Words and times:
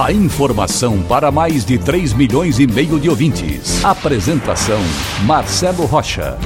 A 0.00 0.10
informação 0.10 1.02
para 1.02 1.30
mais 1.30 1.64
de 1.64 1.78
3 1.78 2.14
milhões 2.14 2.58
e 2.58 2.66
meio 2.66 2.98
de 2.98 3.10
ouvintes. 3.10 3.84
Apresentação 3.84 4.80
Marcelo 5.26 5.84
Rocha. 5.84 6.38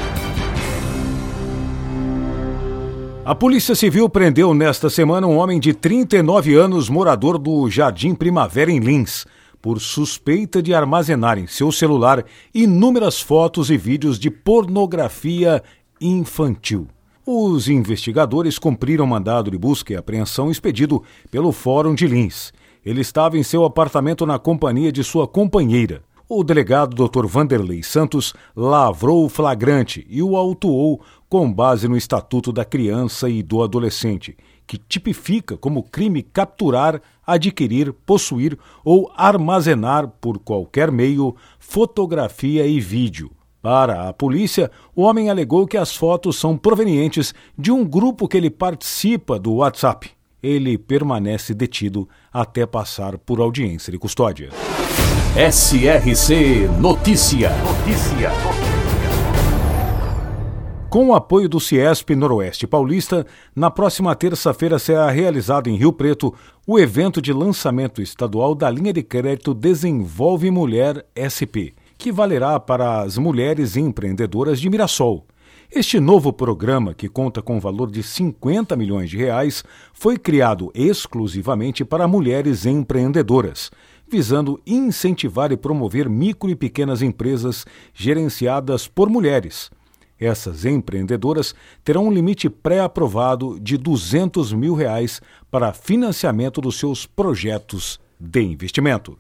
A 3.25 3.35
Polícia 3.35 3.75
Civil 3.75 4.09
prendeu 4.09 4.53
nesta 4.53 4.91
semana 4.91 5.27
um 5.27 5.37
homem 5.37 5.61
de 5.61 5.73
39 5.73 6.55
anos, 6.55 6.89
morador 6.89 7.39
do 7.39 7.71
Jardim 7.71 8.15
Primavera 8.15 8.71
em 8.71 8.81
Lins 8.81 9.25
por 9.63 9.81
suspeita 9.81 10.63
de 10.63 10.75
armazenar 10.75 11.39
em 11.39 11.47
seu 11.47 11.73
celular 11.73 12.25
inúmeras 12.55 13.21
fotos 13.21 13.71
e 13.71 13.77
vídeos 13.77 14.19
de 14.19 14.31
pornografia 14.31 15.63
infantil. 16.01 16.89
Os 17.25 17.69
investigadores 17.69 18.59
cumpriram 18.59 19.07
mandado 19.07 19.51
de 19.51 19.59
busca 19.59 19.93
e 19.93 19.97
apreensão 19.97 20.51
expedido 20.51 21.03
pelo 21.31 21.51
Fórum 21.51 21.95
de 21.95 22.07
Lins. 22.07 22.53
Ele 22.87 23.01
estava 23.01 23.37
em 23.37 23.43
seu 23.43 23.65
apartamento 23.65 24.25
na 24.25 24.39
companhia 24.39 24.93
de 24.93 25.03
sua 25.03 25.27
companheira. 25.27 26.05
O 26.29 26.45
delegado 26.45 26.95
Dr. 26.95 27.27
Vanderlei 27.27 27.83
Santos 27.83 28.33
lavrou 28.55 29.25
o 29.25 29.29
flagrante 29.29 30.07
e 30.09 30.23
o 30.23 30.37
autuou 30.37 31.01
com 31.29 31.53
base 31.53 31.89
no 31.89 31.97
Estatuto 31.97 32.53
da 32.53 32.65
Criança 32.65 33.29
e 33.29 33.43
do 33.43 33.61
Adolescente, 33.61 34.37
que 34.65 34.79
tipifica 34.79 35.57
como 35.57 35.83
crime 35.83 36.23
capturar, 36.23 37.03
adquirir, 37.27 37.93
possuir 37.93 38.57
ou 38.85 39.11
armazenar 39.17 40.07
por 40.21 40.39
qualquer 40.39 40.93
meio 40.93 41.35
fotografia 41.59 42.69
e 42.69 42.79
vídeo. 42.79 43.33
Para 43.61 44.09
a 44.09 44.13
polícia, 44.13 44.71
o 44.95 45.03
homem 45.03 45.29
alegou 45.29 45.67
que 45.67 45.77
as 45.77 45.97
fotos 45.97 46.37
são 46.37 46.57
provenientes 46.57 47.35
de 47.59 47.73
um 47.73 47.85
grupo 47.85 48.29
que 48.29 48.37
ele 48.37 48.49
participa 48.49 49.41
do 49.41 49.55
WhatsApp. 49.55 50.16
Ele 50.43 50.77
permanece 50.77 51.55
detido 51.55 52.09
até 52.33 52.67
passar 52.67 53.19
por 53.19 53.41
audiência 53.41 53.91
de 53.91 53.99
custódia. 53.99 54.51
SRC 55.37 56.69
Notícia. 56.81 57.51
Notícia. 57.59 58.31
Com 60.89 61.09
o 61.09 61.15
apoio 61.15 61.47
do 61.47 61.61
Ciesp 61.61 62.15
Noroeste 62.15 62.67
Paulista, 62.67 63.27
na 63.55 63.71
próxima 63.71 64.15
terça-feira 64.15 64.79
será 64.79 65.11
realizado 65.11 65.69
em 65.69 65.77
Rio 65.77 65.93
Preto 65.93 66.33
o 66.67 66.79
evento 66.79 67.21
de 67.21 67.35
lançamento 67.35 68.01
estadual 68.01 68.55
da 68.55 68.71
linha 68.71 68.93
de 68.93 69.03
crédito 69.03 69.53
Desenvolve 69.53 70.51
Mulher 70.51 71.05
SP, 71.13 71.75
que 71.99 72.11
valerá 72.11 72.59
para 72.59 73.03
as 73.03 73.19
mulheres 73.19 73.77
empreendedoras 73.77 74.59
de 74.59 74.71
Mirassol. 74.71 75.27
Este 75.71 75.99
novo 76.01 76.33
programa, 76.33 76.95
que 76.95 77.09
conta 77.09 77.43
com 77.43 77.61
valor 77.61 77.91
de 77.91 78.03
50 78.03 78.77
milhões 78.77 79.11
de 79.11 79.17
reais, 79.17 79.65
foi 79.93 80.17
criado 80.17 80.71
exclusivamente 80.75 81.85
para 81.85 82.09
mulheres 82.09 82.67
empreendedoras, 82.67 83.71
visando 84.09 84.61
incentivar 84.67 85.53
e 85.53 85.57
promover 85.57 86.09
micro 86.09 86.49
e 86.49 86.55
pequenas 86.55 87.03
empresas 87.03 87.67
gerenciadas 87.93 88.87
por 88.87 89.09
mulheres 89.09 89.71
essas 90.19 90.65
empreendedoras 90.65 91.55
terão 91.85 92.07
um 92.07 92.13
limite 92.13 92.49
pré-aprovado 92.49 93.61
de 93.61 93.77
200 93.77 94.53
mil 94.53 94.75
reais 94.75 95.21
para 95.51 95.73
financiamento 95.73 96.61
dos 96.61 96.79
seus 96.79 97.07
projetos 97.07 98.01
de 98.19 98.43
investimento. 98.43 99.19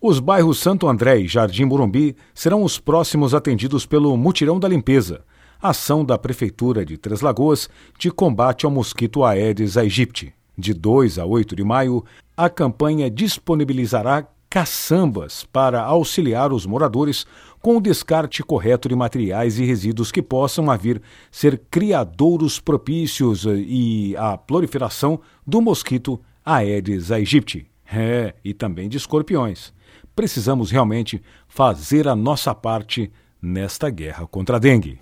Os 0.00 0.20
bairros 0.20 0.60
Santo 0.60 0.86
André 0.86 1.18
e 1.18 1.26
Jardim 1.28 1.64
Morumbi 1.64 2.14
serão 2.32 2.62
os 2.62 2.78
próximos 2.78 3.34
atendidos 3.34 3.84
pelo 3.84 4.16
Mutirão 4.16 4.60
da 4.60 4.68
Limpeza, 4.68 5.24
ação 5.60 6.04
da 6.04 6.16
Prefeitura 6.16 6.84
de 6.84 6.96
Três 6.96 7.20
Lagoas 7.20 7.68
de 7.98 8.10
combate 8.10 8.64
ao 8.64 8.72
mosquito 8.72 9.24
Aedes 9.24 9.76
aegypti. 9.76 10.32
De 10.56 10.74
2 10.74 11.18
a 11.18 11.24
8 11.24 11.54
de 11.54 11.62
maio, 11.62 12.04
a 12.36 12.48
campanha 12.48 13.10
disponibilizará 13.10 14.26
caçambas 14.50 15.44
para 15.44 15.82
auxiliar 15.82 16.52
os 16.52 16.64
moradores 16.64 17.26
com 17.60 17.76
o 17.76 17.80
descarte 17.80 18.42
correto 18.42 18.88
de 18.88 18.96
materiais 18.96 19.58
e 19.58 19.64
resíduos 19.64 20.10
que 20.10 20.22
possam 20.22 20.66
vir 20.78 21.02
ser 21.30 21.60
criadouros 21.70 22.58
propícios 22.58 23.44
eh, 23.44 23.56
e 23.56 24.16
a 24.16 24.38
proliferação 24.38 25.20
do 25.46 25.60
mosquito 25.60 26.20
Aedes 26.44 27.10
aegypti. 27.10 27.66
É, 27.90 28.34
e 28.44 28.52
também 28.52 28.88
de 28.88 28.96
escorpiões. 28.96 29.72
Precisamos 30.14 30.70
realmente 30.70 31.22
fazer 31.46 32.06
a 32.06 32.14
nossa 32.14 32.54
parte 32.54 33.10
nesta 33.40 33.88
guerra 33.88 34.26
contra 34.26 34.56
a 34.56 34.58
dengue. 34.58 34.98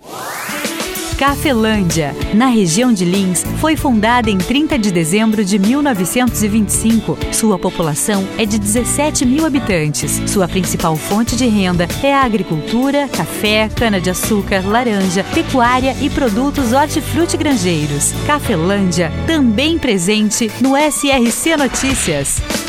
Cafelândia, 1.17 2.15
na 2.35 2.45
região 2.45 2.93
de 2.93 3.03
Lins, 3.03 3.43
foi 3.59 3.75
fundada 3.75 4.29
em 4.29 4.37
30 4.37 4.77
de 4.77 4.91
dezembro 4.91 5.43
de 5.43 5.57
1925. 5.57 7.17
Sua 7.31 7.57
população 7.57 8.23
é 8.37 8.45
de 8.45 8.59
17 8.59 9.25
mil 9.25 9.43
habitantes. 9.43 10.21
Sua 10.27 10.47
principal 10.47 10.95
fonte 10.95 11.35
de 11.35 11.47
renda 11.47 11.87
é 12.03 12.13
a 12.13 12.21
agricultura, 12.21 13.07
café, 13.07 13.67
cana-de-açúcar, 13.67 14.63
laranja, 14.63 15.23
pecuária 15.33 15.95
e 15.99 16.07
produtos 16.07 16.71
hortifruti 16.71 17.35
grangeiros. 17.35 18.13
Cafelândia, 18.27 19.11
também 19.25 19.79
presente 19.79 20.51
no 20.61 20.75
SRC 20.77 21.57
Notícias. 21.57 22.66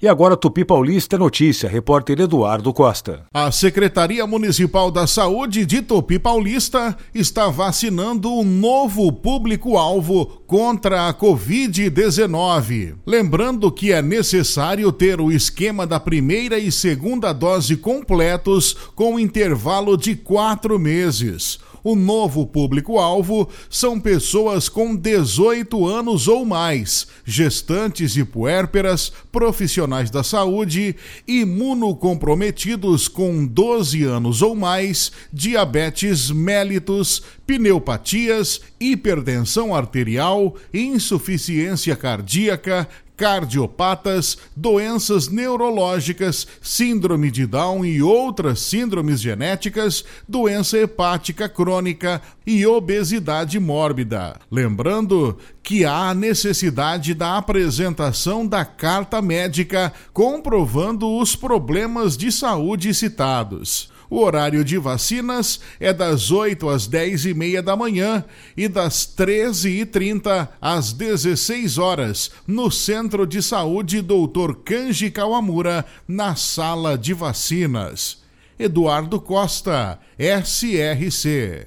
E 0.00 0.06
agora 0.06 0.36
Tupi 0.36 0.62
Paulista 0.62 1.16
é 1.16 1.18
notícia, 1.18 1.70
repórter 1.70 2.20
Eduardo 2.20 2.70
Costa. 2.72 3.24
A 3.32 3.50
Secretaria 3.50 4.26
Municipal 4.26 4.90
da 4.90 5.06
Saúde 5.06 5.64
de 5.64 5.80
Tupi 5.80 6.18
Paulista 6.18 6.94
está 7.14 7.48
vacinando 7.48 8.30
um 8.30 8.44
novo 8.44 9.10
público-alvo 9.10 10.26
contra 10.46 11.08
a 11.08 11.14
Covid-19. 11.14 12.96
Lembrando 13.06 13.72
que 13.72 13.90
é 13.90 14.02
necessário 14.02 14.92
ter 14.92 15.18
o 15.18 15.32
esquema 15.32 15.86
da 15.86 15.98
primeira 15.98 16.58
e 16.58 16.70
segunda 16.70 17.32
dose 17.32 17.74
completos 17.76 18.76
com 18.94 19.18
intervalo 19.18 19.96
de 19.96 20.14
quatro 20.14 20.78
meses. 20.78 21.58
O 21.88 21.94
novo 21.94 22.44
público-alvo 22.44 23.48
são 23.70 24.00
pessoas 24.00 24.68
com 24.68 24.96
18 24.96 25.86
anos 25.86 26.26
ou 26.26 26.44
mais, 26.44 27.06
gestantes 27.24 28.16
e 28.16 28.24
puérperas, 28.24 29.12
profissionais 29.30 30.10
da 30.10 30.24
saúde, 30.24 30.96
imunocomprometidos 31.28 33.06
com 33.06 33.46
12 33.46 34.02
anos 34.02 34.42
ou 34.42 34.56
mais, 34.56 35.12
diabetes 35.32 36.28
mellitus, 36.28 37.22
pneumatias, 37.46 38.60
hipertensão 38.80 39.72
arterial, 39.72 40.56
insuficiência 40.74 41.94
cardíaca, 41.94 42.88
cardiopatas, 43.16 44.36
doenças 44.54 45.28
neurológicas, 45.28 46.46
síndrome 46.60 47.30
de 47.30 47.46
Down 47.46 47.84
e 47.84 48.02
outras 48.02 48.60
síndromes 48.60 49.20
genéticas, 49.20 50.04
doença 50.28 50.78
hepática 50.78 51.48
crônica 51.48 52.20
e 52.46 52.66
obesidade 52.66 53.58
mórbida. 53.58 54.38
Lembrando 54.50 55.38
que 55.62 55.84
há 55.84 56.14
necessidade 56.14 57.14
da 57.14 57.36
apresentação 57.36 58.46
da 58.46 58.64
carta 58.64 59.20
médica 59.20 59.92
comprovando 60.12 61.16
os 61.18 61.34
problemas 61.34 62.16
de 62.16 62.30
saúde 62.30 62.92
citados. 62.94 63.90
O 64.08 64.20
horário 64.20 64.64
de 64.64 64.78
vacinas 64.78 65.60
é 65.80 65.92
das 65.92 66.30
8 66.30 66.68
às 66.68 66.86
10 66.86 67.26
e 67.26 67.34
meia 67.34 67.62
da 67.62 67.76
manhã 67.76 68.24
e 68.56 68.68
das 68.68 69.04
13 69.04 69.80
e 69.80 69.86
30 69.86 70.48
às 70.60 70.92
16 70.92 71.78
horas 71.78 72.30
no 72.46 72.70
Centro 72.70 73.26
de 73.26 73.42
Saúde 73.42 74.00
Dr. 74.02 74.54
Kanji 74.64 75.10
Kawamura, 75.10 75.84
na 76.06 76.36
sala 76.36 76.96
de 76.96 77.12
vacinas. 77.12 78.24
Eduardo 78.58 79.20
Costa, 79.20 79.98
SRC. 80.18 81.66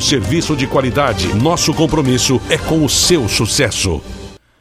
serviço 0.00 0.54
de 0.54 0.66
qualidade. 0.66 1.34
Nosso 1.34 1.72
compromisso 1.72 2.40
é 2.50 2.58
com 2.58 2.84
o 2.84 2.88
seu 2.88 3.26
sucesso. 3.28 4.02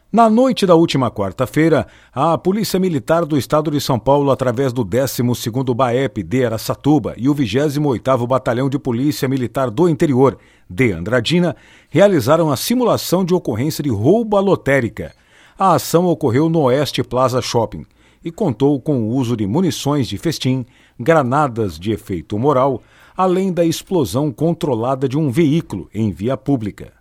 Na 0.09 0.29
noite 0.29 0.65
da 0.65 0.74
última 0.74 1.12
quarta-feira, 1.12 1.85
a 2.13 2.38
Polícia 2.38 2.79
Militar 2.79 3.25
do 3.25 3.38
Estado 3.38 3.69
de 3.69 3.81
São 3.81 4.00
Paulo, 4.00 4.31
através 4.31 4.71
do 4.71 4.85
12º 4.85 5.75
BAEP 5.75 6.24
de 6.24 6.45
Aracatuba 6.45 7.13
e 7.18 7.27
o 7.27 7.35
28º 7.35 8.25
Batalhão 8.25 8.69
de 8.69 8.79
Polícia 8.79 9.27
Militar 9.27 9.69
do 9.69 9.89
Interior 9.89 10.38
de 10.69 10.94
Andradina, 10.94 11.57
realizaram 11.89 12.50
a 12.50 12.56
simulação 12.56 13.25
de 13.25 13.33
ocorrência 13.33 13.83
de 13.83 13.89
roubo 13.89 14.38
à 14.38 14.39
lotérica. 14.39 15.13
A 15.59 15.74
ação 15.74 16.06
ocorreu 16.06 16.47
no 16.47 16.62
Oeste 16.62 17.03
Plaza 17.03 17.41
Shopping 17.41 17.85
e 18.24 18.31
contou 18.31 18.79
com 18.79 19.01
o 19.01 19.09
uso 19.09 19.35
de 19.35 19.45
munições 19.45 20.07
de 20.07 20.18
festim, 20.18 20.65
granadas 21.00 21.80
de 21.80 21.92
efeito 21.92 22.38
moral, 22.38 22.82
além 23.16 23.52
da 23.52 23.66
explosão 23.66 24.32
controlada 24.32 25.08
de 25.08 25.18
um 25.18 25.30
veículo 25.30 25.90
em 25.94 26.12
via 26.12 26.38
pública. 26.38 26.94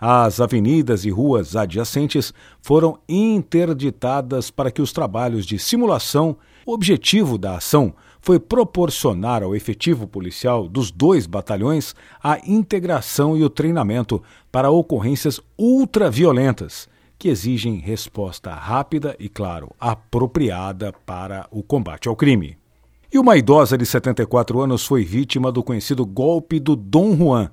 As 0.00 0.40
avenidas 0.40 1.04
e 1.04 1.10
ruas 1.10 1.56
adjacentes 1.56 2.32
foram 2.62 2.98
interditadas 3.08 4.50
para 4.50 4.70
que 4.70 4.80
os 4.80 4.92
trabalhos 4.92 5.44
de 5.44 5.58
simulação, 5.58 6.36
o 6.64 6.72
objetivo 6.72 7.36
da 7.36 7.56
ação 7.56 7.94
foi 8.20 8.38
proporcionar 8.38 9.42
ao 9.42 9.56
efetivo 9.56 10.06
policial 10.06 10.68
dos 10.68 10.90
dois 10.90 11.26
batalhões 11.26 11.94
a 12.22 12.38
integração 12.46 13.36
e 13.36 13.42
o 13.42 13.48
treinamento 13.48 14.22
para 14.52 14.70
ocorrências 14.70 15.40
ultraviolentas, 15.56 16.88
que 17.18 17.28
exigem 17.28 17.78
resposta 17.78 18.54
rápida 18.54 19.16
e, 19.18 19.28
claro, 19.28 19.74
apropriada 19.80 20.92
para 21.06 21.46
o 21.50 21.62
combate 21.62 22.06
ao 22.06 22.14
crime. 22.14 22.57
E 23.10 23.18
uma 23.18 23.38
idosa 23.38 23.78
de 23.78 23.86
74 23.86 24.60
anos 24.60 24.84
foi 24.84 25.02
vítima 25.02 25.50
do 25.50 25.62
conhecido 25.62 26.04
golpe 26.04 26.60
do 26.60 26.76
Dom 26.76 27.16
Juan, 27.16 27.50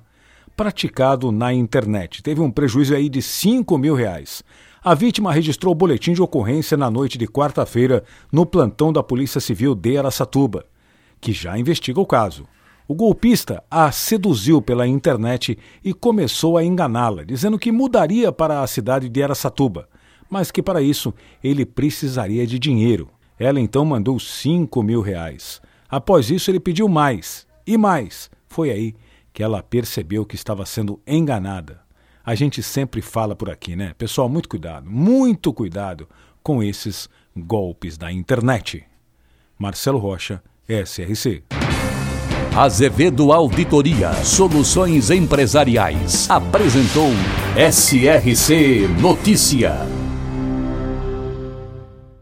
praticado 0.54 1.32
na 1.32 1.50
internet. 1.50 2.22
Teve 2.22 2.42
um 2.42 2.50
prejuízo 2.50 2.94
aí 2.94 3.08
de 3.08 3.22
5 3.22 3.78
mil 3.78 3.94
reais. 3.94 4.44
A 4.84 4.94
vítima 4.94 5.32
registrou 5.32 5.72
o 5.72 5.74
boletim 5.74 6.12
de 6.12 6.20
ocorrência 6.20 6.76
na 6.76 6.90
noite 6.90 7.16
de 7.16 7.26
quarta-feira 7.26 8.04
no 8.30 8.44
plantão 8.44 8.92
da 8.92 9.02
Polícia 9.02 9.40
Civil 9.40 9.74
de 9.74 9.96
Araçatuba, 9.96 10.66
que 11.22 11.32
já 11.32 11.58
investiga 11.58 12.00
o 12.00 12.06
caso. 12.06 12.44
O 12.86 12.94
golpista 12.94 13.64
a 13.70 13.90
seduziu 13.90 14.60
pela 14.60 14.86
internet 14.86 15.58
e 15.82 15.94
começou 15.94 16.58
a 16.58 16.64
enganá-la, 16.64 17.24
dizendo 17.24 17.58
que 17.58 17.72
mudaria 17.72 18.30
para 18.30 18.60
a 18.60 18.66
cidade 18.66 19.08
de 19.08 19.22
Araçatuba, 19.22 19.88
mas 20.28 20.50
que 20.50 20.62
para 20.62 20.82
isso 20.82 21.14
ele 21.42 21.64
precisaria 21.64 22.46
de 22.46 22.58
dinheiro. 22.58 23.15
Ela 23.38 23.60
então 23.60 23.84
mandou 23.84 24.18
5 24.18 24.82
mil 24.82 25.00
reais. 25.00 25.60
Após 25.88 26.30
isso, 26.30 26.50
ele 26.50 26.60
pediu 26.60 26.88
mais 26.88 27.46
e 27.66 27.76
mais. 27.76 28.30
Foi 28.48 28.70
aí 28.70 28.94
que 29.32 29.42
ela 29.42 29.62
percebeu 29.62 30.24
que 30.24 30.34
estava 30.34 30.64
sendo 30.64 31.00
enganada. 31.06 31.80
A 32.24 32.34
gente 32.34 32.62
sempre 32.62 33.00
fala 33.02 33.36
por 33.36 33.50
aqui, 33.50 33.76
né? 33.76 33.94
Pessoal, 33.96 34.28
muito 34.28 34.48
cuidado, 34.48 34.90
muito 34.90 35.52
cuidado 35.52 36.08
com 36.42 36.62
esses 36.62 37.08
golpes 37.36 37.98
da 37.98 38.10
internet. 38.10 38.84
Marcelo 39.58 39.98
Rocha, 39.98 40.42
SRC. 40.68 41.44
Azevedo 42.56 43.32
Auditoria 43.32 44.14
Soluções 44.24 45.10
Empresariais 45.10 46.28
apresentou 46.30 47.10
SRC 47.54 48.88
Notícia. 49.00 50.05